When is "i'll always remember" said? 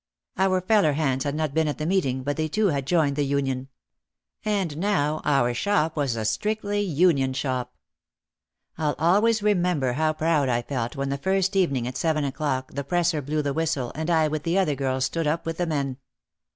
8.79-9.93